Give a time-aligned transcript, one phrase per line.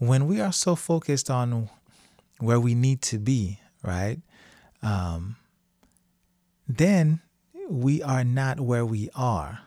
[0.00, 1.68] when we are so focused on
[2.38, 4.18] where we need to be, right?
[4.82, 5.36] Um,
[6.66, 7.20] then
[7.68, 9.60] we are not where we are.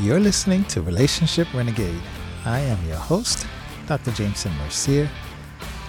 [0.00, 2.00] You're listening to Relationship Renegade.
[2.44, 3.48] I am your host,
[3.88, 4.10] Dr.
[4.10, 5.08] Jameson Mercier,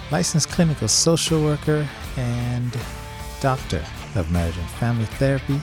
[0.10, 1.86] licensed clinical social worker
[2.16, 2.72] and
[3.42, 3.84] doctor
[4.16, 5.62] of marriage and family therapy.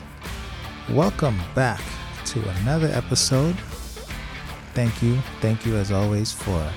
[0.91, 1.81] Welcome back
[2.27, 3.57] to another episode.
[4.75, 5.17] Thank you.
[5.41, 6.71] Thank you, as always, for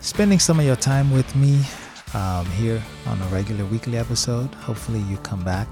[0.00, 1.62] spending some of your time with me
[2.14, 4.54] um, here on a regular weekly episode.
[4.54, 5.68] Hopefully, you come back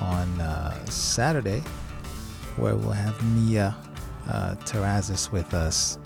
[0.00, 1.60] on uh, Saturday
[2.54, 3.74] where we'll have Mia
[4.28, 5.98] uh, Terrazas with us,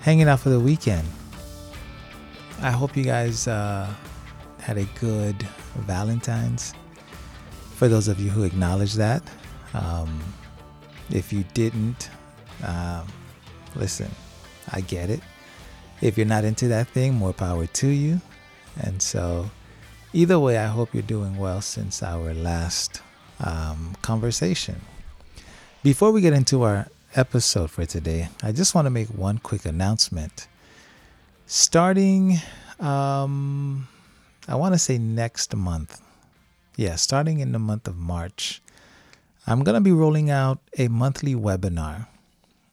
[0.00, 1.06] hanging out for the weekend.
[2.60, 3.92] I hope you guys uh,
[4.60, 5.36] had a good
[5.76, 6.74] Valentine's.
[7.74, 9.22] For those of you who acknowledge that,
[9.74, 10.20] um,
[11.10, 12.10] if you didn't,
[12.64, 13.06] um,
[13.74, 14.10] listen,
[14.72, 15.20] I get it.
[16.00, 18.20] If you're not into that thing, more power to you.
[18.80, 19.50] And so,
[20.12, 23.02] either way, I hope you're doing well since our last
[23.40, 24.80] um, conversation.
[25.82, 29.64] Before we get into our episode for today, I just want to make one quick
[29.66, 30.48] announcement.
[31.46, 32.38] Starting,
[32.80, 33.86] um,
[34.48, 36.00] I want to say next month.
[36.76, 38.62] Yeah, starting in the month of March,
[39.46, 42.06] I'm going to be rolling out a monthly webinar.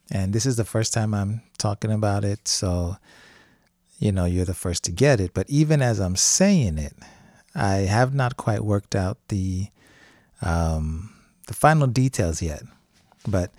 [0.09, 2.47] And this is the first time I'm talking about it.
[2.47, 2.95] So,
[3.99, 5.33] you know, you're the first to get it.
[5.33, 6.95] But even as I'm saying it,
[7.53, 9.67] I have not quite worked out the
[10.41, 11.13] um,
[11.47, 12.63] the final details yet.
[13.27, 13.51] But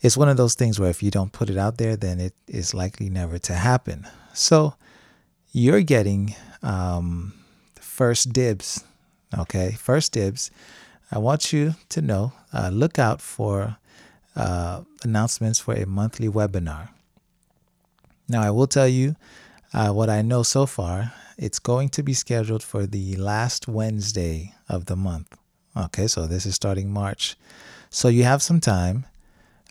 [0.00, 2.34] it's one of those things where if you don't put it out there, then it
[2.48, 4.06] is likely never to happen.
[4.34, 4.74] So
[5.52, 7.32] you're getting um,
[7.80, 8.84] first dibs.
[9.38, 10.50] Okay, first dibs.
[11.10, 13.76] I want you to know, uh, look out for
[14.36, 16.88] uh, announcements for a monthly webinar.
[18.28, 19.16] Now, I will tell you
[19.72, 21.12] uh, what I know so far.
[21.36, 25.36] It's going to be scheduled for the last Wednesday of the month.
[25.76, 27.36] Okay, so this is starting March.
[27.90, 29.06] So you have some time.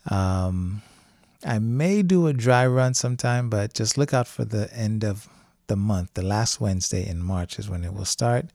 [0.10, 0.82] Um,
[1.46, 5.28] I may do a dry run sometime, but just look out for the end of
[5.68, 6.14] the month.
[6.14, 8.46] The last Wednesday in March is when it will start.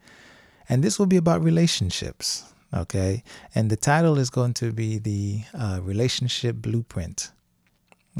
[0.68, 2.44] And this will be about relationships.
[2.74, 3.22] Okay.
[3.54, 7.30] And the title is going to be the uh, Relationship Blueprint.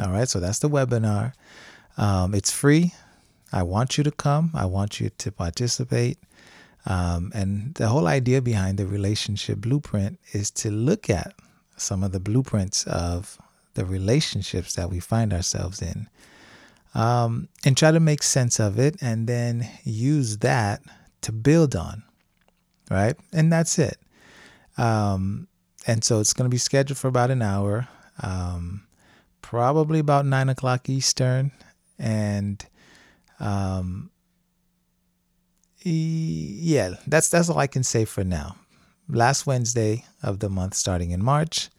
[0.00, 0.28] All right.
[0.28, 1.32] So that's the webinar.
[1.96, 2.94] Um, it's free.
[3.52, 6.18] I want you to come, I want you to participate.
[6.86, 11.34] Um, and the whole idea behind the Relationship Blueprint is to look at
[11.76, 13.38] some of the blueprints of
[13.78, 16.08] the relationships that we find ourselves in
[16.94, 20.80] um, and try to make sense of it and then use that
[21.20, 22.02] to build on
[22.90, 23.16] right?
[23.32, 23.98] And that's it.
[24.76, 25.48] Um,
[25.86, 27.88] and so it's going to be scheduled for about an hour
[28.22, 28.86] um,
[29.42, 31.52] probably about nine o'clock eastern
[31.98, 32.66] and
[33.38, 34.10] um,
[35.84, 38.56] yeah that's that's all i can say for now.
[39.08, 41.70] Last Wednesday of the month, starting in March,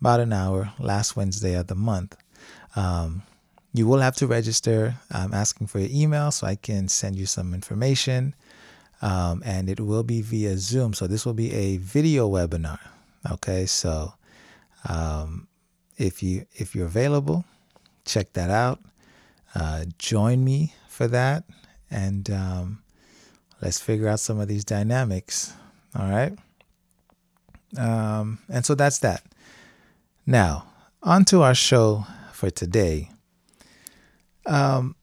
[0.00, 2.16] about an hour, last Wednesday of the month.
[2.76, 3.22] Um,
[3.72, 4.96] you will have to register.
[5.10, 8.34] I'm asking for your email so I can send you some information.
[9.02, 10.92] Um, and it will be via Zoom.
[10.92, 12.78] So this will be a video webinar.
[13.30, 14.14] Okay, so
[14.88, 15.46] um,
[15.96, 17.44] if you if you're available,
[18.04, 18.80] check that out.
[19.54, 21.44] Uh, join me for that,
[21.90, 22.82] and um,
[23.60, 25.52] let's figure out some of these dynamics.
[25.98, 26.32] All right.
[27.76, 29.22] Um, and so that's that.
[30.26, 30.66] Now,
[31.02, 33.10] on to our show for today.
[34.46, 34.96] Um,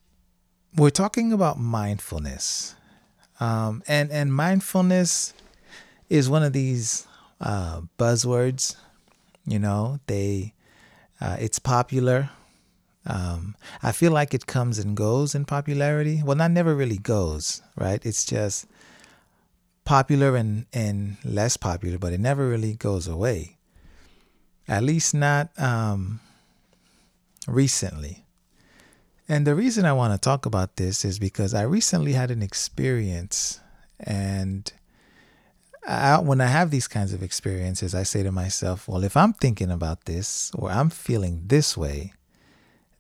[0.76, 2.76] we're talking about mindfulness.
[3.40, 5.34] Um, and, and mindfulness
[6.10, 7.08] is one of these
[7.42, 8.76] uh, buzzwords.
[9.46, 10.54] You know, they
[11.20, 12.30] uh, it's popular.
[13.06, 16.22] Um, I feel like it comes and goes in popularity.
[16.24, 18.06] Well, not never really goes, right?
[18.06, 18.68] It's just
[19.86, 23.57] popular and, and less popular, but it never really goes away.
[24.68, 26.20] At least not um,
[27.48, 28.26] recently.
[29.30, 32.42] And the reason I want to talk about this is because I recently had an
[32.42, 33.60] experience,
[34.00, 34.72] and
[35.86, 39.34] I, when I have these kinds of experiences, I say to myself, well, if I'm
[39.34, 42.14] thinking about this or I'm feeling this way,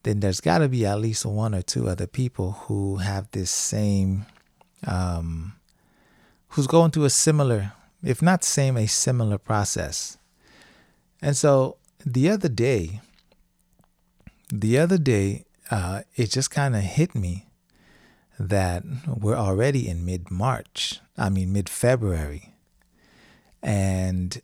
[0.03, 3.51] then there's got to be at least one or two other people who have this
[3.51, 4.25] same
[4.85, 5.53] um,
[6.49, 7.73] who's going through a similar,
[8.03, 10.17] if not same, a similar process.
[11.21, 13.01] And so the other day,
[14.49, 17.47] the other day, uh, it just kind of hit me
[18.39, 22.53] that we're already in mid March, I mean, mid February.
[23.63, 24.41] And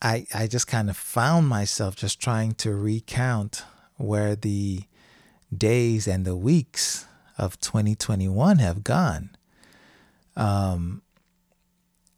[0.00, 3.64] I, I just kind of found myself just trying to recount
[3.96, 4.82] where the
[5.56, 7.06] days and the weeks
[7.38, 9.30] of 2021 have gone.
[10.36, 11.02] Um,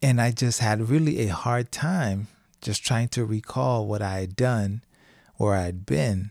[0.02, 2.28] and I just had really a hard time
[2.60, 4.82] just trying to recall what I had done
[5.38, 6.30] or I'd been.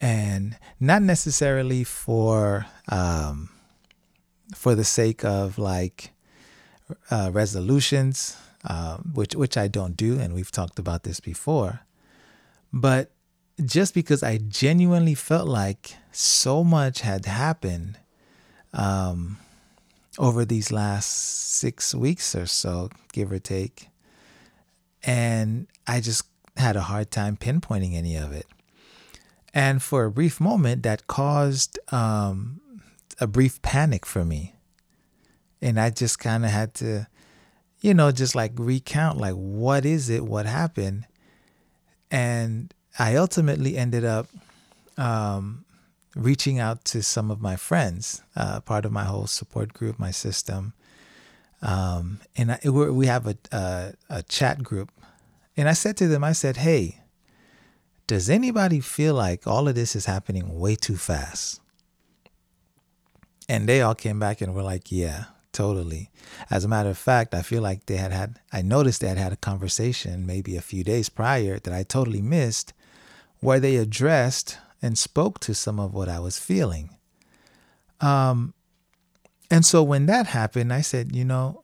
[0.00, 3.48] And not necessarily for um,
[4.54, 6.10] for the sake of like
[7.10, 11.80] uh, resolutions, uh, which which I don't do, and we've talked about this before.
[12.72, 13.12] But
[13.64, 17.98] just because I genuinely felt like so much had happened
[18.72, 19.38] um,
[20.18, 23.88] over these last six weeks or so, give or take.
[25.04, 26.24] And I just
[26.56, 28.46] had a hard time pinpointing any of it.
[29.52, 32.60] And for a brief moment, that caused um,
[33.20, 34.54] a brief panic for me.
[35.62, 37.06] And I just kind of had to,
[37.80, 40.24] you know, just like recount, like, what is it?
[40.24, 41.06] What happened?
[42.10, 44.28] And I ultimately ended up
[44.96, 45.64] um,
[46.16, 50.10] reaching out to some of my friends, uh, part of my whole support group, my
[50.10, 50.72] system.
[51.64, 54.90] Um, and I, we have a, a, a chat group.
[55.56, 57.00] And I said to them, I said, hey,
[58.06, 61.60] does anybody feel like all of this is happening way too fast?
[63.48, 66.10] And they all came back and were like, yeah, totally.
[66.50, 69.18] As a matter of fact, I feel like they had had, I noticed they had
[69.18, 72.74] had a conversation maybe a few days prior that I totally missed
[73.40, 76.90] where they addressed and spoke to some of what I was feeling.
[78.00, 78.52] Um,
[79.50, 81.62] and so when that happened, I said, you know,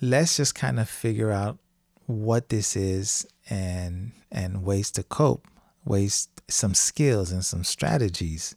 [0.00, 1.58] let's just kind of figure out
[2.06, 5.46] what this is and and ways to cope,
[5.84, 8.54] ways some skills and some strategies.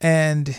[0.00, 0.58] And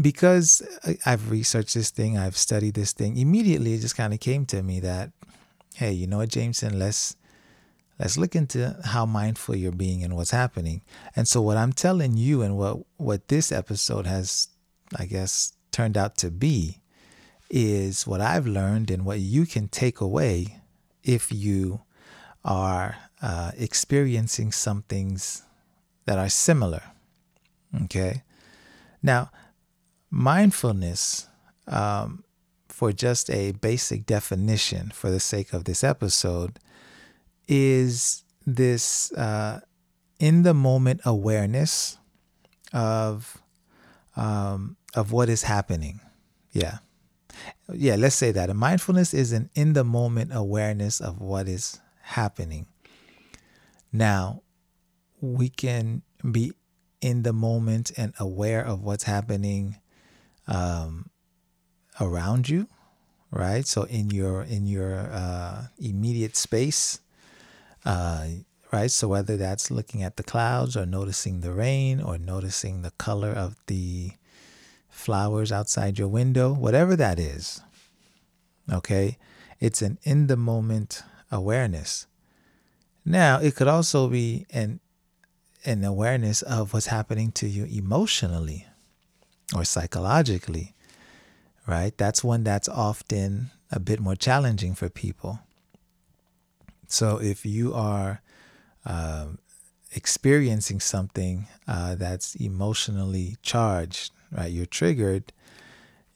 [0.00, 0.62] because
[1.06, 4.62] I've researched this thing, I've studied this thing, immediately it just kind of came to
[4.62, 5.10] me that,
[5.74, 7.16] hey, you know what, Jameson, let's
[7.98, 10.82] let's look into how mindful you're being and what's happening.
[11.14, 14.48] And so what I'm telling you and what what this episode has
[14.96, 16.80] I guess turned out to be
[17.50, 20.60] is what I've learned and what you can take away
[21.02, 21.82] if you
[22.44, 25.42] are uh, experiencing some things
[26.06, 26.82] that are similar.
[27.84, 28.22] Okay.
[29.02, 29.30] Now,
[30.10, 31.28] mindfulness,
[31.66, 32.24] um,
[32.68, 36.58] for just a basic definition for the sake of this episode,
[37.46, 39.60] is this uh,
[40.18, 41.98] in the moment awareness
[42.72, 43.40] of
[44.16, 46.00] um, of what is happening.
[46.52, 46.78] Yeah,
[47.72, 47.96] yeah.
[47.96, 52.66] Let's say that a mindfulness is an in the moment awareness of what is happening.
[53.92, 54.42] Now,
[55.20, 56.52] we can be
[57.00, 59.76] in the moment and aware of what's happening
[60.46, 61.10] um,
[62.00, 62.66] around you,
[63.30, 63.66] right?
[63.66, 67.00] So in your in your uh, immediate space,
[67.84, 68.26] uh,
[68.72, 68.90] right?
[68.90, 73.30] So whether that's looking at the clouds or noticing the rain or noticing the color
[73.30, 74.12] of the
[75.00, 77.60] flowers outside your window, whatever that is,
[78.70, 79.18] okay,
[79.58, 82.06] it's an in the moment awareness.
[83.04, 84.80] Now, it could also be an
[85.64, 88.66] an awareness of what's happening to you emotionally
[89.54, 90.74] or psychologically,
[91.66, 91.96] right?
[91.98, 95.40] That's one that's often a bit more challenging for people.
[96.88, 98.22] So if you are
[98.86, 99.26] uh,
[99.92, 105.32] experiencing something uh, that's emotionally charged, right, you're triggered,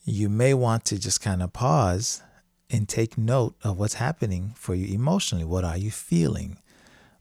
[0.05, 2.23] you may want to just kind of pause
[2.71, 5.45] and take note of what's happening for you emotionally.
[5.45, 6.59] What are you feeling?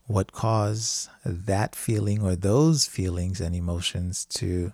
[0.05, 4.73] What caused that feeling or those feelings and emotions to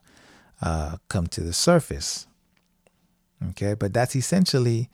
[0.61, 2.27] uh, come to the surface?
[3.51, 4.89] Okay, but that's essentially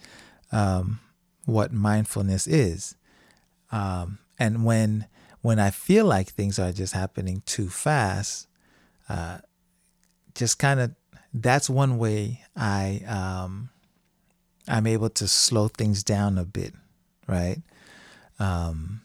[0.51, 0.99] um,
[1.45, 2.95] what mindfulness is.
[3.71, 5.07] Um, and when
[5.41, 8.47] when I feel like things are just happening too fast,
[9.07, 9.37] uh,
[10.33, 10.95] just kind of
[11.41, 13.69] that's one way I um,
[14.67, 16.73] I'm able to slow things down a bit,
[17.27, 17.61] right?
[18.39, 19.01] Um,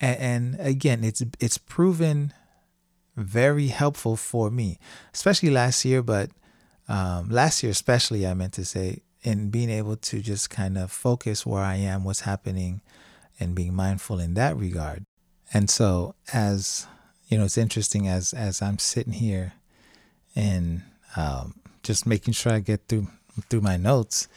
[0.00, 2.32] and, and again, it's it's proven
[3.16, 4.78] very helpful for me,
[5.14, 6.02] especially last year.
[6.02, 6.30] But
[6.88, 10.90] um, last year, especially, I meant to say, in being able to just kind of
[10.90, 12.80] focus where I am, what's happening,
[13.38, 15.04] and being mindful in that regard.
[15.52, 16.86] And so as
[17.28, 19.52] you know, it's interesting as as I'm sitting here
[20.34, 20.82] and
[21.16, 23.08] um, just making sure I get through
[23.48, 24.28] through my notes,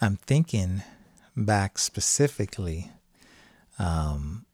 [0.00, 0.82] I'm thinking
[1.36, 2.90] back specifically
[3.78, 4.44] um,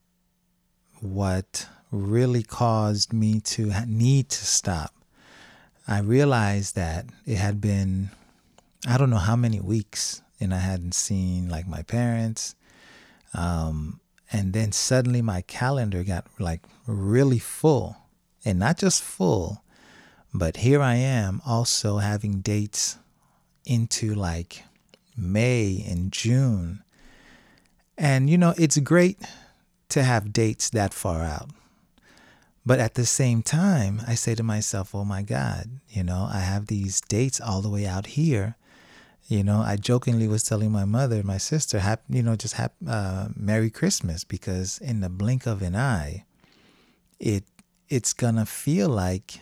[1.00, 4.94] what really caused me to need to stop
[5.90, 8.10] I realized that it had been,
[8.86, 12.54] I don't know how many weeks, and I hadn't seen like my parents.
[13.32, 14.00] Um,
[14.30, 17.96] and then suddenly my calendar got like really full,
[18.44, 19.62] and not just full,
[20.38, 22.98] but here I am also having dates
[23.66, 24.64] into like
[25.16, 26.82] May and June.
[27.96, 29.18] And you know, it's great
[29.90, 31.50] to have dates that far out.
[32.64, 36.40] But at the same time, I say to myself, oh my God, you know, I
[36.40, 38.56] have these dates all the way out here.
[39.26, 43.28] You know, I jokingly was telling my mother, my sister, you know, just hap, uh,
[43.34, 46.24] Merry Christmas because in the blink of an eye,
[47.18, 47.44] it
[47.88, 49.40] it's gonna feel like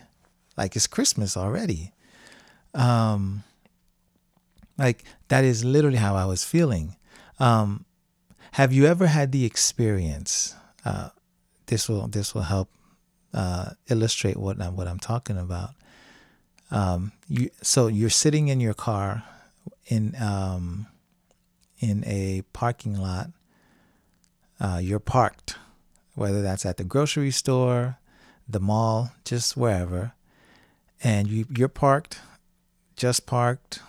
[0.57, 1.93] like it's Christmas already.
[2.73, 3.43] Um,
[4.77, 6.95] like that is literally how I was feeling.
[7.39, 7.85] Um,
[8.53, 10.55] have you ever had the experience?
[10.83, 11.09] Uh,
[11.67, 12.69] this will this will help
[13.33, 15.71] uh, illustrate what I'm, what I'm talking about.
[16.71, 19.23] Um, you, so you're sitting in your car
[19.85, 20.87] in um,
[21.79, 23.29] in a parking lot.
[24.59, 25.55] Uh, you're parked,
[26.15, 27.99] whether that's at the grocery store,
[28.49, 30.13] the mall, just wherever,
[31.03, 32.19] and you you're parked,
[32.95, 33.79] just parked.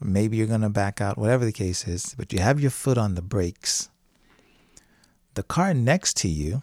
[0.00, 3.14] Maybe you're gonna back out, whatever the case is, but you have your foot on
[3.14, 3.88] the brakes.
[5.34, 6.62] The car next to you,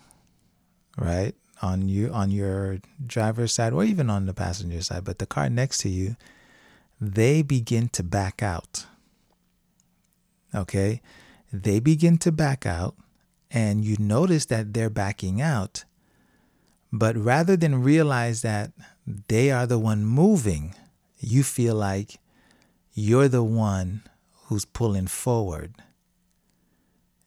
[0.98, 1.36] right?
[1.64, 5.50] on you on your driver's side or even on the passenger side, but the car
[5.50, 6.18] next to you,
[7.00, 8.86] they begin to back out.
[10.54, 11.02] Okay?
[11.52, 12.96] They begin to back out
[13.50, 15.86] and you notice that they're backing out.
[16.92, 18.72] But rather than realize that
[19.06, 20.76] they are the one moving,
[21.20, 22.20] you feel like
[22.94, 24.04] you're the one
[24.46, 25.74] who's pulling forward.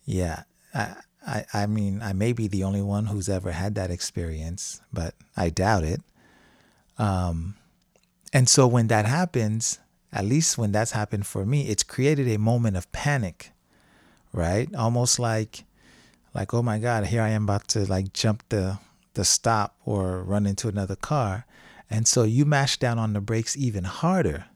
[0.04, 3.90] Yeah, I, I, I mean, I may be the only one who's ever had that
[3.90, 6.00] experience, but I doubt it.
[6.99, 7.56] Um,
[8.33, 9.80] and so when that happens,
[10.12, 13.50] at least when that's happened for me, it's created a moment of panic,
[14.33, 14.73] right?
[14.75, 15.64] Almost like,
[16.33, 18.78] like, oh my God, here I am about to like jump the
[19.14, 21.47] the stop or run into another car,
[21.90, 24.47] and so you mash down on the brakes even harder.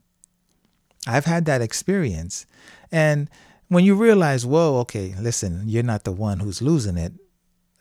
[1.07, 2.47] I've had that experience,
[2.93, 3.29] and
[3.69, 7.13] when you realize, whoa, okay, listen, you're not the one who's losing it,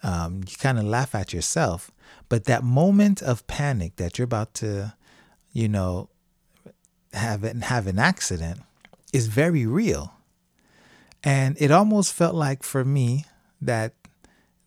[0.03, 1.91] um, you kind of laugh at yourself.
[2.29, 4.93] But that moment of panic that you're about to,
[5.51, 6.09] you know,
[7.11, 8.61] have have an accident
[9.11, 10.13] is very real.
[11.23, 13.25] And it almost felt like for me
[13.59, 13.93] that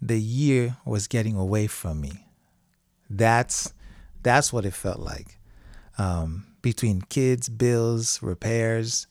[0.01, 2.27] the year was getting away from me.
[3.09, 3.73] That's
[4.23, 5.39] that's what it felt like.
[5.99, 9.07] Um, between kids, bills, repairs,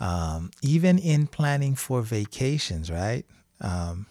[0.00, 3.24] um, even in planning for vacations, right?
[3.60, 4.06] Um,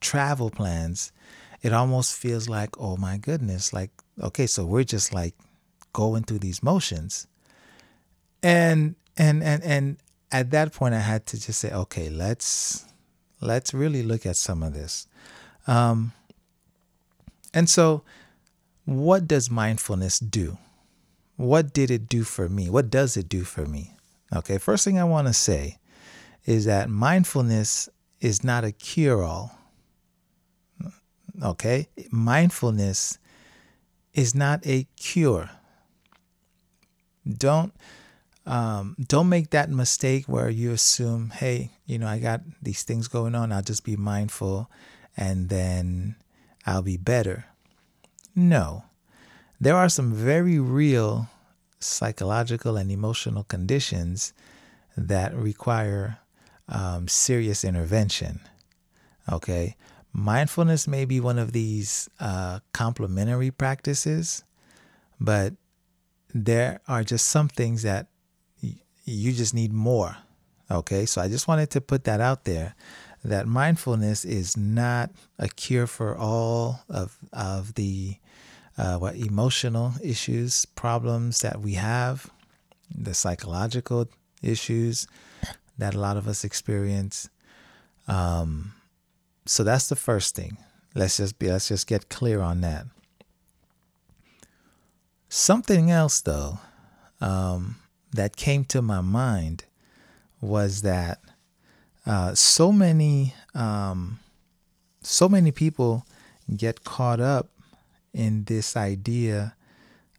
[0.00, 1.12] travel plans,
[1.62, 3.90] it almost feels like, oh my goodness, like,
[4.20, 5.34] okay, so we're just like
[5.92, 7.26] going through these motions.
[8.42, 9.96] And, and, and, and
[10.32, 12.86] at that point, I had to just say, okay, let's,
[13.40, 15.06] let's really look at some of this.
[15.66, 16.12] Um,
[17.52, 18.02] and so,
[18.90, 20.58] what does mindfulness do?
[21.36, 22.68] What did it do for me?
[22.68, 23.94] What does it do for me?
[24.34, 25.78] Okay, first thing I want to say
[26.44, 27.88] is that mindfulness
[28.20, 29.56] is not a cure all.
[31.40, 33.18] Okay, mindfulness
[34.12, 35.50] is not a cure.
[37.32, 37.72] Don't
[38.44, 43.06] um, don't make that mistake where you assume, hey, you know, I got these things
[43.06, 43.52] going on.
[43.52, 44.68] I'll just be mindful,
[45.16, 46.16] and then
[46.66, 47.46] I'll be better.
[48.34, 48.84] No,
[49.60, 51.28] there are some very real
[51.80, 54.32] psychological and emotional conditions
[54.96, 56.18] that require
[56.68, 58.40] um, serious intervention.
[59.30, 59.76] Okay.
[60.12, 64.44] Mindfulness may be one of these uh, complementary practices,
[65.20, 65.54] but
[66.34, 68.08] there are just some things that
[68.62, 70.16] y- you just need more.
[70.70, 71.06] Okay.
[71.06, 72.74] So I just wanted to put that out there
[73.24, 78.16] that mindfulness is not a cure for all of, of the
[78.78, 82.30] uh, what emotional issues, problems that we have,
[82.96, 84.08] the psychological
[84.42, 85.06] issues
[85.76, 87.28] that a lot of us experience.
[88.08, 88.72] Um,
[89.44, 90.56] so that's the first thing.
[90.94, 92.86] Let's just be let's just get clear on that.
[95.28, 96.58] Something else though
[97.20, 97.76] um,
[98.12, 99.64] that came to my mind
[100.40, 101.20] was that
[102.06, 104.18] uh, so many um,
[105.02, 106.04] so many people
[106.56, 107.48] get caught up
[108.12, 109.54] in this idea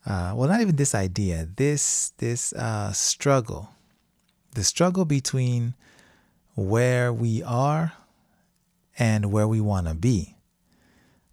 [0.06, 3.70] uh, well not even this idea this this uh, struggle
[4.56, 5.74] the struggle between
[6.56, 7.94] where we are
[8.98, 10.36] and where we want to be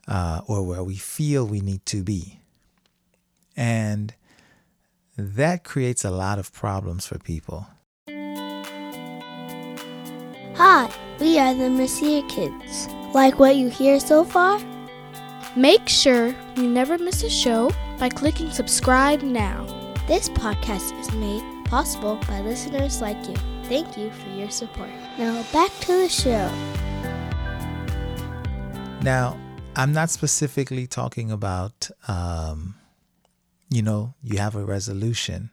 [0.06, 2.38] uh, or where we feel we need to be
[3.56, 4.14] and
[5.18, 7.66] that creates a lot of problems for people.
[10.58, 12.88] Hi, we are the Mercier Kids.
[13.14, 14.58] Like what you hear so far?
[15.54, 19.64] Make sure you never miss a show by clicking subscribe now.
[20.08, 23.36] This podcast is made possible by listeners like you.
[23.66, 24.90] Thank you for your support.
[25.16, 26.50] Now back to the show.
[29.04, 29.38] Now,
[29.76, 32.74] I'm not specifically talking about, um,
[33.70, 35.50] you know, you have a resolution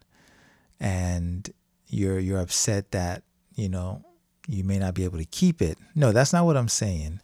[0.79, 1.47] and
[1.89, 3.21] you're you're upset that
[3.53, 4.03] you know
[4.47, 5.77] you may not be able to keep it.
[5.95, 7.19] No, that's not what I'm saying.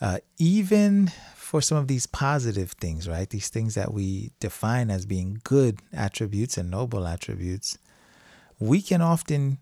[0.00, 3.28] Uh, even for some of these positive things, right?
[3.30, 7.78] These things that we define as being good attributes and noble attributes,
[8.58, 9.58] we can often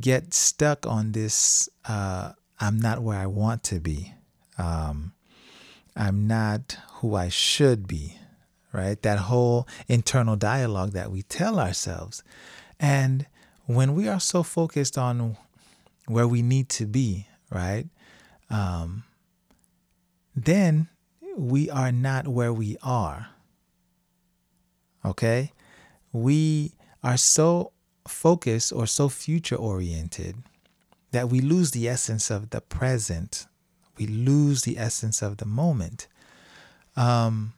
[0.00, 4.14] get stuck on this uh, I'm not where I want to be.
[4.58, 5.12] Um,
[5.96, 8.16] I'm not who I should be,
[8.72, 9.00] right?
[9.02, 12.22] That whole internal dialogue that we tell ourselves.
[12.78, 13.26] And
[13.66, 15.36] when we are so focused on
[16.06, 17.86] where we need to be, right?
[18.50, 19.04] Um,
[20.34, 20.88] then
[21.36, 23.28] we are not where we are.
[25.04, 25.52] Okay?
[26.12, 27.72] We are so
[28.06, 30.36] focused or so future oriented
[31.12, 33.46] that we lose the essence of the present.
[33.96, 36.08] We lose the essence of the moment.
[36.96, 37.54] Um,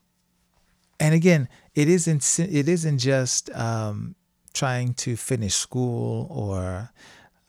[0.98, 4.14] and again, it isn't it isn't just um,
[4.54, 6.90] trying to finish school or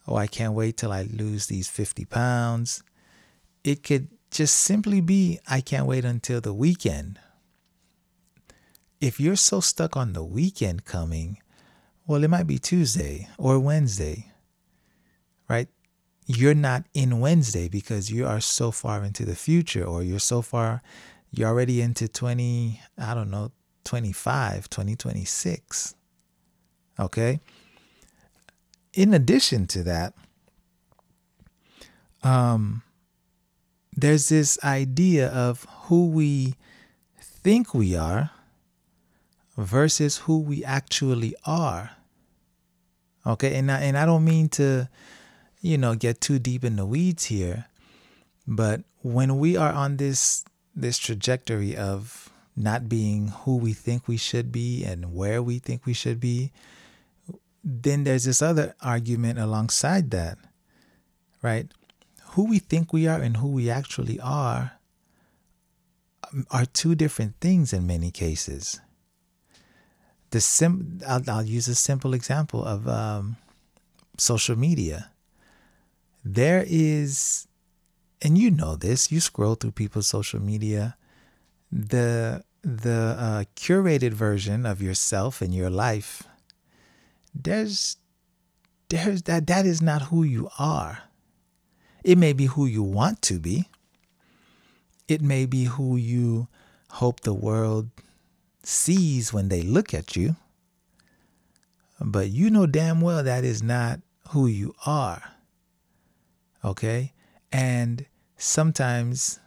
[0.08, 2.82] oh I can't wait till I lose these fifty pounds.
[3.62, 7.18] It could just simply be I can't wait until the weekend.
[9.00, 11.38] If you're so stuck on the weekend coming,
[12.06, 14.32] well, it might be Tuesday or Wednesday,
[15.48, 15.68] right?
[16.26, 20.42] You're not in Wednesday because you are so far into the future or you're so
[20.42, 20.82] far,
[21.30, 23.52] you're already into 20, I don't know,
[23.84, 25.94] 25, 2026.
[26.98, 27.40] Okay.
[28.92, 30.14] In addition to that,
[32.22, 32.82] um,
[33.94, 36.54] there's this idea of who we
[37.20, 38.30] think we are
[39.56, 41.90] versus who we actually are.
[43.26, 44.88] Okay, and I, and I don't mean to,
[45.60, 47.66] you know, get too deep in the weeds here,
[48.46, 54.16] but when we are on this this trajectory of not being who we think we
[54.16, 56.52] should be and where we think we should be,
[57.64, 60.38] then there's this other argument alongside that,
[61.42, 61.72] right?
[62.32, 64.72] Who we think we are and who we actually are
[66.32, 68.80] um, are two different things in many cases
[70.30, 73.36] the sim I'll, I'll use a simple example of um,
[74.16, 75.10] social media.
[76.24, 77.46] There is,
[78.20, 79.10] and you know this.
[79.10, 80.96] You scroll through people's social media.
[81.72, 86.24] The the uh, curated version of yourself and your life.
[87.34, 87.96] There's
[88.88, 91.02] there's that that is not who you are.
[92.04, 93.68] It may be who you want to be.
[95.08, 96.48] It may be who you
[96.90, 97.90] hope the world
[98.62, 100.36] sees when they look at you.
[102.00, 105.22] But you know damn well that is not who you are.
[106.64, 107.12] Okay?
[107.50, 109.40] And sometimes,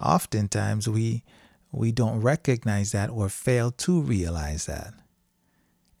[0.00, 1.22] oftentimes, we
[1.70, 4.94] we don't recognize that or fail to realize that.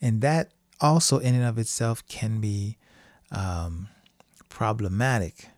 [0.00, 2.76] And that also, in and of itself, can be
[3.32, 3.88] um,
[4.48, 5.48] problematic.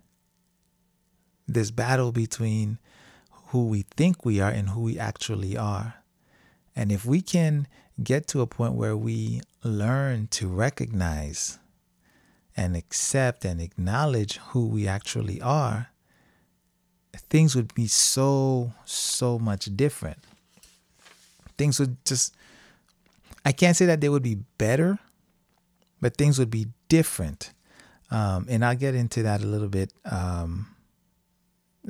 [1.47, 2.79] This battle between
[3.47, 5.95] who we think we are and who we actually are.
[6.77, 7.67] And if we can
[8.03, 11.59] get to a point where we learn to recognize
[12.57, 15.89] and accept and acknowledge who we actually are,
[17.29, 20.19] things would be so, so much different.
[21.59, 22.35] Things would just,
[23.45, 24.99] I can't say that they would be better,
[26.01, 27.53] but things would be different.
[28.11, 30.75] Um, and I'll get into that a little bit, um,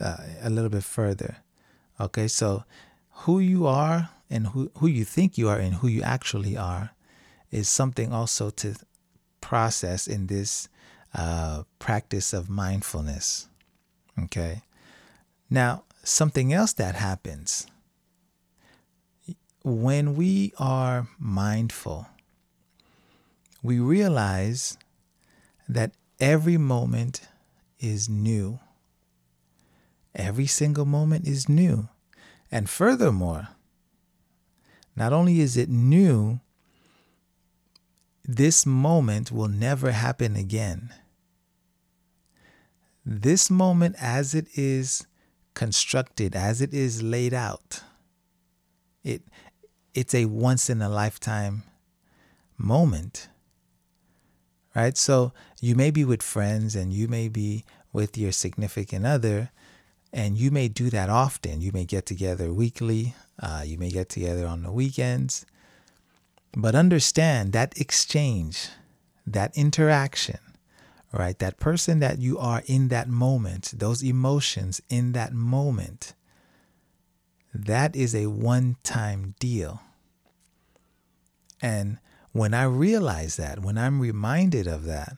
[0.01, 1.39] uh, a little bit further.
[1.99, 2.65] Okay, so
[3.11, 6.91] who you are and who, who you think you are and who you actually are
[7.51, 8.75] is something also to
[9.41, 10.69] process in this
[11.15, 13.49] uh, practice of mindfulness.
[14.19, 14.63] Okay.
[15.49, 17.67] Now, something else that happens
[19.63, 22.07] when we are mindful,
[23.63, 24.79] we realize
[25.69, 27.29] that every moment
[27.79, 28.61] is new.
[30.15, 31.89] Every single moment is new.
[32.51, 33.49] And furthermore,
[34.97, 36.41] not only is it new,
[38.25, 40.93] this moment will never happen again.
[43.05, 45.07] This moment, as it is
[45.55, 47.83] constructed, as it is laid out,
[49.03, 49.23] it
[49.95, 51.65] it's a once in a lifetime
[52.57, 53.29] moment.
[54.75, 54.97] Right?
[54.97, 59.51] So you may be with friends and you may be with your significant other,
[60.13, 61.61] and you may do that often.
[61.61, 65.45] You may get together weekly, uh, you may get together on the weekends.
[66.53, 68.69] But understand that exchange,
[69.27, 70.39] that interaction,
[71.13, 71.39] right?
[71.39, 76.15] That person that you are in that moment, those emotions in that moment,
[77.55, 79.81] that is a one time deal.
[81.63, 81.99] And
[82.33, 85.17] when I realize that, when I'm reminded of that,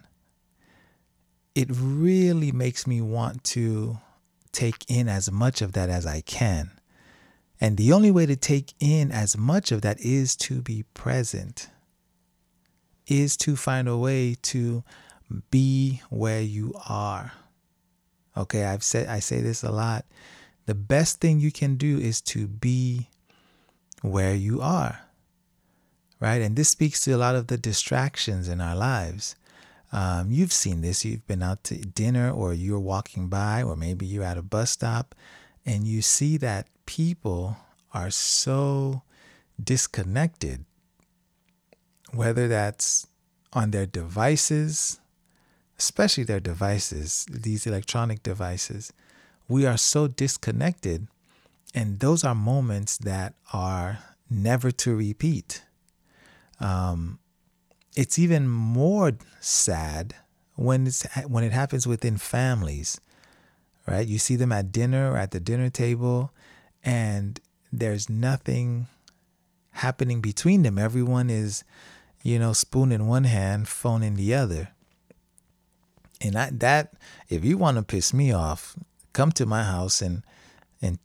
[1.54, 3.98] it really makes me want to
[4.52, 6.70] take in as much of that as I can.
[7.60, 11.68] And the only way to take in as much of that is to be present,
[13.06, 14.82] is to find a way to
[15.50, 17.32] be where you are.
[18.36, 20.06] Okay, I've said I say this a lot.
[20.66, 23.08] The best thing you can do is to be
[24.00, 25.00] where you are.
[26.22, 26.40] Right?
[26.40, 29.34] And this speaks to a lot of the distractions in our lives.
[29.90, 31.04] Um, you've seen this.
[31.04, 34.70] You've been out to dinner, or you're walking by, or maybe you're at a bus
[34.70, 35.16] stop,
[35.66, 37.56] and you see that people
[37.92, 39.02] are so
[39.62, 40.64] disconnected,
[42.12, 43.08] whether that's
[43.52, 45.00] on their devices,
[45.76, 48.92] especially their devices, these electronic devices.
[49.48, 51.08] We are so disconnected,
[51.74, 53.98] and those are moments that are
[54.30, 55.64] never to repeat.
[56.62, 57.18] Um,
[57.96, 60.14] it's even more sad
[60.54, 63.00] when it's when it happens within families
[63.86, 64.06] right?
[64.06, 66.32] You see them at dinner or at the dinner table
[66.84, 67.40] and
[67.72, 68.86] there's nothing
[69.70, 70.78] happening between them.
[70.78, 71.64] Everyone is
[72.22, 74.70] you know spoon in one hand phone in the other.
[76.20, 76.94] And I, that
[77.28, 78.76] if you want to piss me off
[79.12, 80.22] come to my house and
[80.80, 80.98] and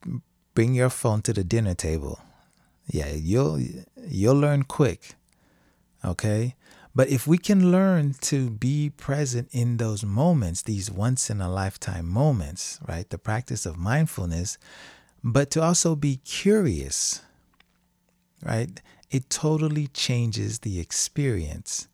[0.53, 2.19] bring your phone to the dinner table.
[2.87, 3.59] Yeah you'll
[4.07, 5.15] you'll learn quick
[6.07, 6.55] okay
[6.97, 11.47] but if we can learn to be present in those moments, these once in a
[11.47, 13.07] lifetime moments, right?
[13.07, 14.57] The practice of mindfulness,
[15.23, 17.21] but to also be curious,
[18.43, 18.81] right?
[19.11, 21.87] It totally changes the experience.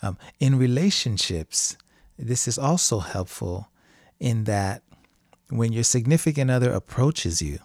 [0.00, 1.76] Um, in relationships,
[2.18, 3.68] this is also helpful
[4.18, 4.82] in that
[5.50, 7.58] when your significant other approaches you,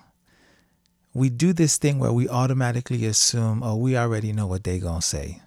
[1.14, 5.00] we do this thing where we automatically assume, oh, we already know what they're going
[5.00, 5.40] to say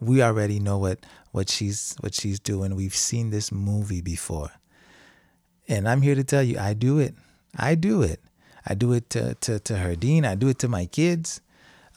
[0.00, 2.74] we already know what what she's what she's doing.
[2.74, 4.50] We've seen this movie before.
[5.68, 7.14] And I'm here to tell you, I do it.
[7.56, 8.20] I do it.
[8.66, 10.26] I do it to, to, to Herdine.
[10.26, 11.40] I do it to my kids.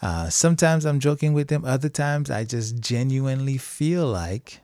[0.00, 1.64] Uh, sometimes I'm joking with them.
[1.64, 4.60] Other times I just genuinely feel like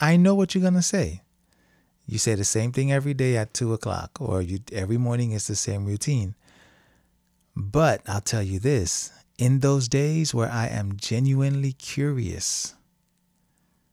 [0.00, 1.22] I know what you're going to say.
[2.06, 5.46] You say the same thing every day at two o'clock, or you every morning it's
[5.46, 6.34] the same routine.
[7.56, 12.74] But I'll tell you this in those days where I am genuinely curious,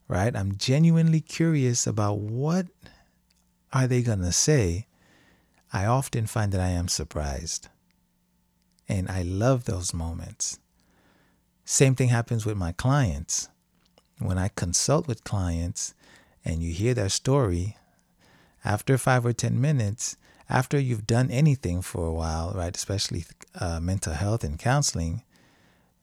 [0.07, 0.35] right?
[0.35, 2.67] I'm genuinely curious about what
[3.73, 4.87] are they going to say.
[5.73, 7.69] I often find that I am surprised.
[8.87, 10.59] And I love those moments.
[11.63, 13.47] Same thing happens with my clients.
[14.19, 15.93] When I consult with clients
[16.43, 17.77] and you hear their story,
[18.63, 20.17] after five or 10 minutes,
[20.49, 23.25] after you've done anything for a while, right, especially
[23.59, 25.23] uh, mental health and counseling,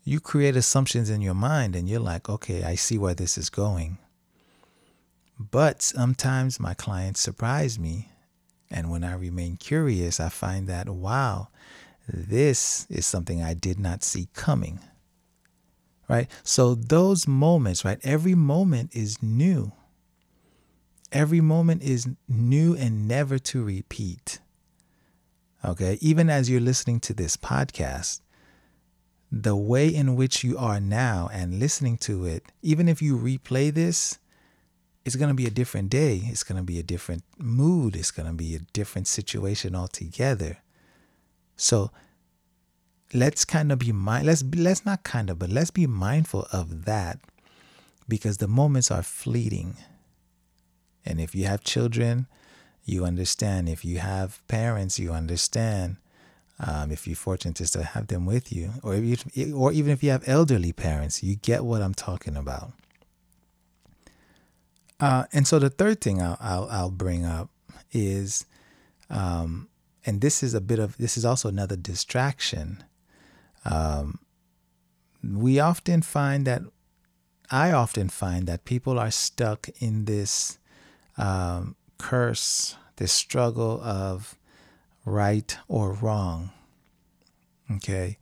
[0.08, 3.50] you create assumptions in your mind and you're like, okay, I see where this is
[3.50, 3.98] going.
[5.38, 8.08] But sometimes my clients surprise me.
[8.70, 11.48] And when I remain curious, I find that, wow,
[12.08, 14.80] this is something I did not see coming.
[16.08, 16.30] Right?
[16.42, 18.00] So those moments, right?
[18.02, 19.72] Every moment is new.
[21.12, 24.38] Every moment is new and never to repeat.
[25.62, 25.98] Okay?
[26.00, 28.22] Even as you're listening to this podcast,
[29.30, 33.72] the way in which you are now and listening to it, even if you replay
[33.72, 34.18] this,
[35.04, 36.22] it's going to be a different day.
[36.24, 37.96] It's going to be a different mood.
[37.96, 40.58] It's going to be a different situation altogether.
[41.56, 41.90] So
[43.14, 46.84] let's kind of be mind let's let's not kind of but let's be mindful of
[46.84, 47.18] that
[48.06, 49.76] because the moments are fleeting.
[51.04, 52.26] And if you have children,
[52.84, 53.68] you understand.
[53.68, 55.96] If you have parents, you understand
[56.60, 59.92] um, if you're fortunate to still have them with you, or if you, or even
[59.92, 62.72] if you have elderly parents, you get what I'm talking about.
[65.00, 67.50] Uh, and so the third thing I'll, I'll, I'll bring up
[67.92, 68.46] is,
[69.08, 69.68] um,
[70.04, 72.82] and this is a bit of this is also another distraction.
[73.64, 74.18] Um,
[75.22, 76.62] we often find that
[77.50, 80.58] I often find that people are stuck in this
[81.16, 84.36] um, curse, this struggle of
[85.08, 86.50] right or wrong.
[87.76, 88.18] Okay.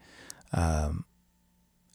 [0.53, 1.05] Um,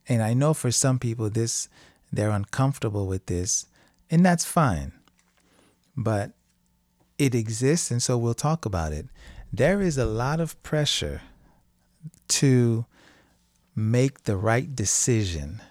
[0.08, 1.70] And I know for some people this
[2.12, 3.66] they're uncomfortable with this,
[4.10, 4.92] and that's fine.
[5.96, 6.32] But
[7.18, 9.08] it exists and so we'll talk about it.
[9.54, 11.22] There is a lot of pressure
[12.40, 12.86] to
[13.76, 15.62] make the right decision.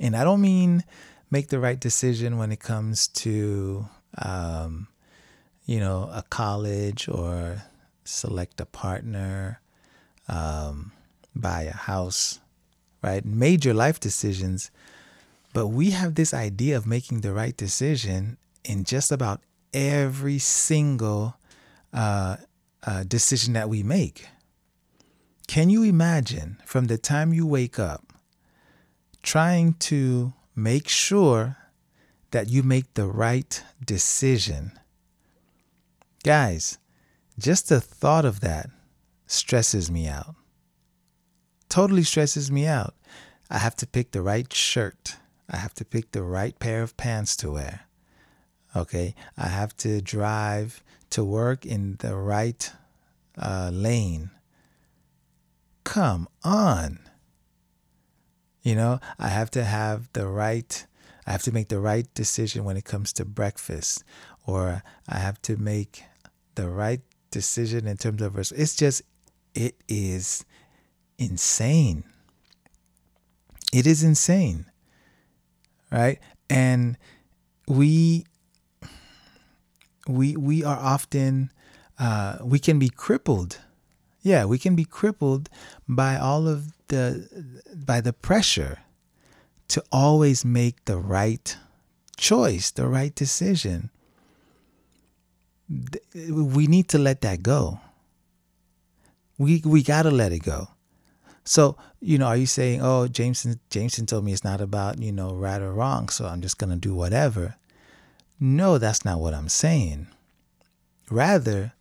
[0.00, 0.84] And I don't mean
[1.30, 4.88] make the right decision when it comes to um,
[5.66, 7.62] you know, a college or
[8.08, 9.60] select a partner,
[10.28, 10.92] um,
[11.34, 12.40] buy a house,
[13.02, 13.24] right?
[13.24, 14.70] Major life decisions.
[15.52, 19.42] But we have this idea of making the right decision in just about
[19.72, 21.36] every single
[21.92, 22.36] uh,
[22.86, 24.28] uh, decision that we make.
[25.46, 28.12] Can you imagine from the time you wake up
[29.22, 31.56] trying to make sure
[32.30, 34.72] that you make the right decision?
[36.22, 36.78] Guys,
[37.38, 38.68] just the thought of that
[39.26, 40.34] stresses me out.
[41.68, 42.94] Totally stresses me out.
[43.50, 45.16] I have to pick the right shirt.
[45.48, 47.82] I have to pick the right pair of pants to wear.
[48.74, 49.14] Okay.
[49.36, 52.70] I have to drive to work in the right
[53.38, 54.30] uh, lane.
[55.84, 56.98] Come on.
[58.62, 60.86] You know, I have to have the right,
[61.26, 64.04] I have to make the right decision when it comes to breakfast,
[64.46, 66.02] or I have to make
[66.56, 69.02] the right decision in terms of it's just
[69.54, 70.44] it is
[71.18, 72.04] insane.
[73.72, 74.66] It is insane
[75.90, 76.18] right?
[76.50, 76.96] And
[77.66, 78.26] we
[80.06, 81.52] we we are often
[81.98, 83.58] uh, we can be crippled.
[84.22, 85.48] Yeah we can be crippled
[85.88, 87.28] by all of the
[87.74, 88.80] by the pressure
[89.68, 91.56] to always make the right
[92.16, 93.90] choice the right decision
[95.68, 97.80] we need to let that go.
[99.36, 100.68] We we gotta let it go.
[101.44, 105.12] So, you know, are you saying, oh, Jameson Jameson told me it's not about, you
[105.12, 107.56] know, right or wrong, so I'm just gonna do whatever.
[108.40, 110.08] No, that's not what I'm saying.
[111.10, 111.72] Rather,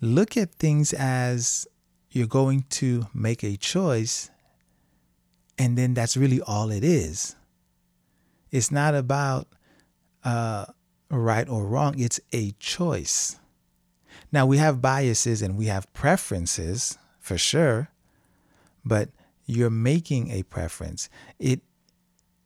[0.00, 1.66] look at things as
[2.10, 4.30] you're going to make a choice,
[5.58, 7.36] and then that's really all it is.
[8.50, 9.48] It's not about
[10.24, 10.66] uh,
[11.10, 13.38] right or wrong, it's a choice.
[14.32, 17.88] Now, we have biases and we have preferences for sure,
[18.84, 19.10] but
[19.46, 21.08] you're making a preference.
[21.38, 21.62] It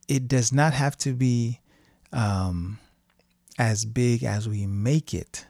[0.07, 1.59] it does not have to be
[2.13, 2.79] um,
[3.57, 5.47] as big as we make it.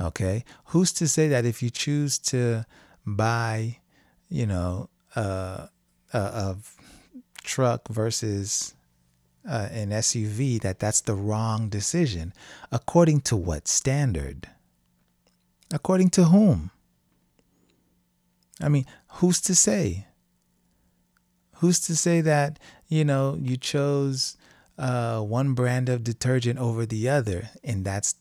[0.00, 2.64] Okay, who's to say that if you choose to
[3.06, 3.78] buy,
[4.28, 5.68] you know, uh,
[6.12, 6.56] a, a
[7.42, 8.74] truck versus
[9.48, 12.32] uh, an SUV that that's the wrong decision.
[12.72, 14.48] According to what standard?
[15.72, 16.70] According to whom?
[18.60, 20.06] I mean, who's to say?
[21.56, 24.36] Who's to say that, you know, you chose
[24.78, 28.14] uh, one brand of detergent over the other and that's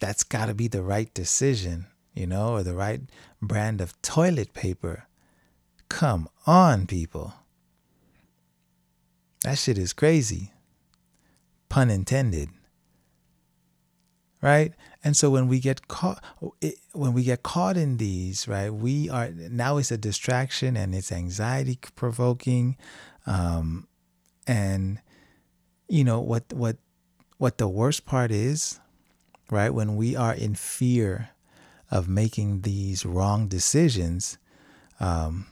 [0.00, 3.00] that's got to be the right decision, you know, or the right
[3.40, 5.06] brand of toilet paper.
[5.88, 7.32] Come on, people.
[9.44, 10.52] That shit is crazy.
[11.68, 12.48] Pun intended.
[14.40, 14.72] Right?
[15.02, 16.22] And so when we get caught
[16.92, 21.12] when we get caught in these, right, we are now it's a distraction and it's
[21.12, 22.76] anxiety provoking
[23.26, 23.86] um
[24.46, 25.00] and
[25.88, 26.76] you know what what
[27.36, 28.80] what the worst part is,
[29.50, 29.70] right?
[29.70, 31.30] When we are in fear
[31.90, 34.38] of making these wrong decisions,
[35.00, 35.46] um,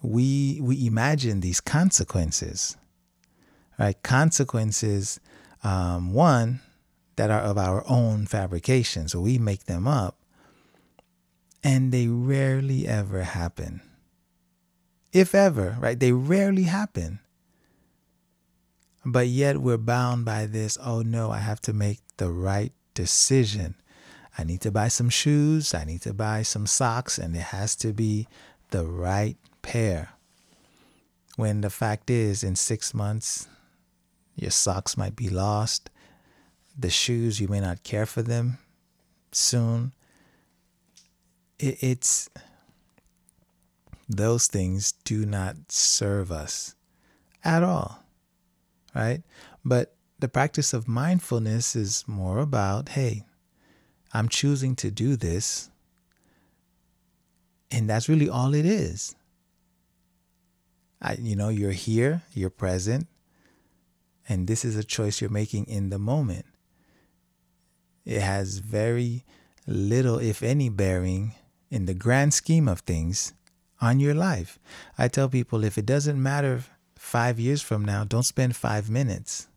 [0.00, 2.78] we we imagine these consequences
[3.78, 4.00] right?
[4.02, 5.20] Consequences,
[5.62, 6.60] um, one,
[7.16, 9.08] that are of our own fabrication.
[9.08, 10.18] So we make them up,
[11.62, 13.80] and they rarely ever happen.
[15.12, 15.98] If ever, right?
[15.98, 17.20] They rarely happen.
[19.04, 23.76] But yet we're bound by this oh no, I have to make the right decision.
[24.36, 27.76] I need to buy some shoes, I need to buy some socks, and it has
[27.76, 28.26] to be
[28.70, 30.14] the right pair.
[31.36, 33.46] When the fact is, in six months,
[34.34, 35.90] your socks might be lost.
[36.78, 38.58] The shoes, you may not care for them
[39.32, 39.92] soon.
[41.58, 42.28] It, it's
[44.08, 46.74] those things do not serve us
[47.44, 48.04] at all,
[48.94, 49.22] right?
[49.64, 53.24] But the practice of mindfulness is more about hey,
[54.12, 55.70] I'm choosing to do this.
[57.70, 59.16] And that's really all it is.
[61.02, 63.08] I, you know, you're here, you're present,
[64.28, 66.46] and this is a choice you're making in the moment.
[68.04, 69.24] It has very
[69.66, 71.34] little, if any, bearing
[71.70, 73.32] in the grand scheme of things
[73.80, 74.58] on your life.
[74.98, 76.64] I tell people if it doesn't matter
[76.96, 79.48] five years from now, don't spend five minutes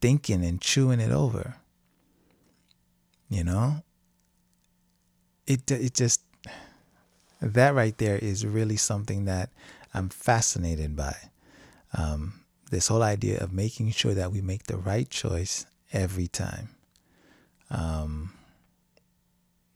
[0.00, 1.56] thinking and chewing it over.
[3.28, 3.82] You know,
[5.46, 6.20] it it just
[7.40, 9.50] that right there is really something that
[9.92, 11.16] I'm fascinated by.
[11.92, 16.70] Um, this whole idea of making sure that we make the right choice every time.
[17.70, 18.32] Um,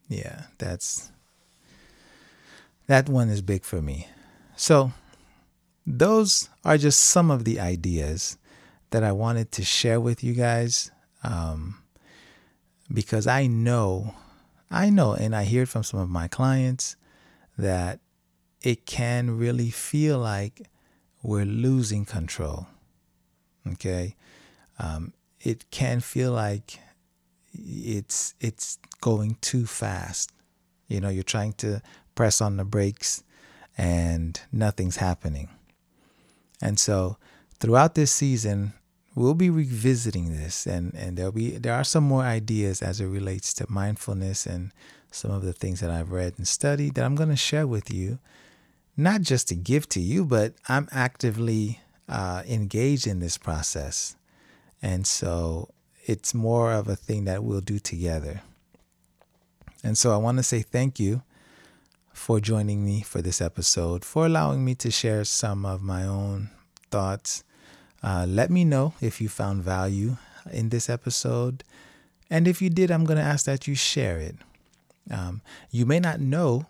[0.08, 1.10] yeah, that's
[2.86, 4.08] that one is big for me.
[4.56, 4.92] So,
[5.86, 8.36] those are just some of the ideas
[8.90, 10.90] that I wanted to share with you guys
[11.22, 11.82] um,
[12.92, 14.14] because I know,
[14.70, 16.96] I know, and I hear from some of my clients
[17.56, 18.00] that
[18.62, 20.62] it can really feel like
[21.22, 22.66] we're losing control.
[23.66, 24.16] Okay,
[24.78, 26.78] um, it can feel like
[27.54, 30.32] it's it's going too fast.
[30.88, 31.82] You know, you're trying to
[32.14, 33.22] press on the brakes
[33.78, 35.48] and nothing's happening.
[36.60, 37.16] And so
[37.58, 38.74] throughout this season,
[39.14, 43.06] we'll be revisiting this and, and there'll be there are some more ideas as it
[43.06, 44.72] relates to mindfulness and
[45.10, 47.92] some of the things that I've read and studied that I'm going to share with
[47.92, 48.18] you,
[48.96, 54.16] not just to give to you, but I'm actively uh, engaged in this process.
[54.82, 55.70] And so
[56.04, 58.42] it's more of a thing that we'll do together.
[59.84, 61.22] And so I want to say thank you
[62.12, 66.50] for joining me for this episode, for allowing me to share some of my own
[66.90, 67.44] thoughts.
[68.02, 70.16] Uh, let me know if you found value
[70.52, 71.62] in this episode.
[72.28, 74.36] And if you did, I'm going to ask that you share it.
[75.10, 76.66] Um, you may not know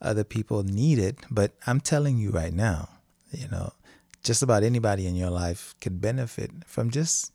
[0.00, 2.88] other people need it, but I'm telling you right now,
[3.32, 3.72] you know,
[4.22, 7.32] just about anybody in your life could benefit from just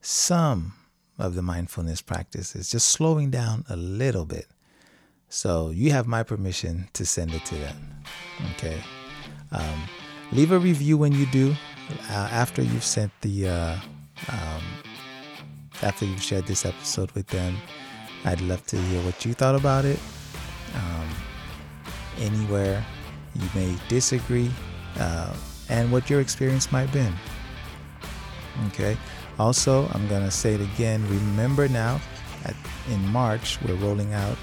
[0.00, 0.74] some
[1.18, 4.46] of the mindfulness practices, just slowing down a little bit.
[5.28, 8.04] So you have my permission to send it to them.
[8.52, 8.80] Okay.
[9.52, 9.84] Um,
[10.32, 11.54] leave a review when you do.
[12.10, 13.76] Uh, after you've sent the, uh,
[14.28, 14.62] um,
[15.82, 17.56] after you've shared this episode with them,
[18.24, 19.98] I'd love to hear what you thought about it.
[20.74, 21.08] Um,
[22.20, 22.84] anywhere
[23.34, 24.50] you may disagree,
[24.98, 25.34] uh,
[25.68, 27.14] and what your experience might have been.
[28.68, 28.96] Okay.
[29.38, 31.06] Also, I'm going to say it again.
[31.08, 32.00] Remember now,
[32.44, 32.54] at,
[32.90, 34.36] in March, we're rolling out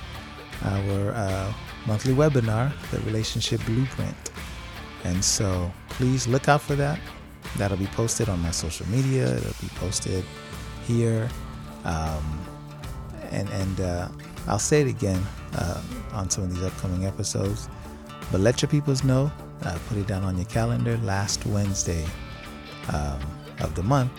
[0.64, 1.54] our uh,
[1.88, 4.32] monthly webinar, the Relationship Blueprint.
[5.04, 7.00] And so please look out for that.
[7.58, 10.24] That'll be posted on my social media, it'll be posted
[10.86, 11.30] here.
[11.84, 12.46] Um,
[13.32, 14.08] and and uh,
[14.48, 15.22] I'll say it again
[15.56, 15.82] uh,
[16.14, 17.70] on some of these upcoming episodes.
[18.32, 19.32] But let your peoples know.
[19.63, 20.97] Uh, put it down on your calendar.
[21.04, 22.06] Last Wednesday
[22.91, 23.19] um,
[23.60, 24.12] of the month,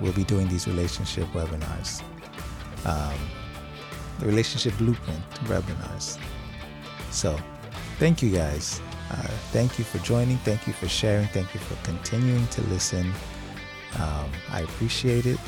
[0.00, 2.02] we'll be doing these relationship webinars,
[2.86, 3.18] um,
[4.20, 6.18] the relationship blueprint webinars.
[7.10, 7.38] So,
[7.98, 8.80] thank you guys.
[9.10, 9.16] Uh,
[9.52, 10.38] thank you for joining.
[10.38, 11.26] Thank you for sharing.
[11.28, 13.12] Thank you for continuing to listen.
[14.00, 15.38] Um, I appreciate it.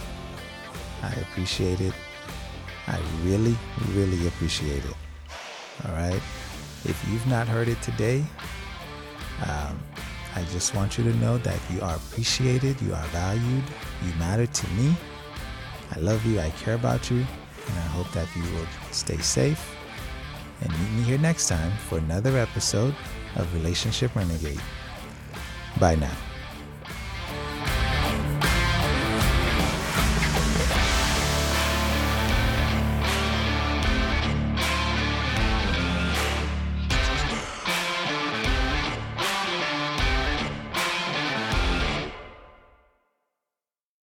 [1.02, 1.94] I appreciate it.
[2.86, 3.56] I really,
[3.92, 4.94] really appreciate it.
[5.84, 6.20] All right.
[6.84, 8.24] If you've not heard it today,
[9.44, 9.78] um,
[10.34, 13.64] I just want you to know that you are appreciated, you are valued,
[14.04, 14.94] you matter to me.
[15.94, 19.76] I love you, I care about you, and I hope that you will stay safe
[20.60, 22.94] and meet me here next time for another episode
[23.36, 24.60] of Relationship Renegade.
[25.78, 26.25] Bye now.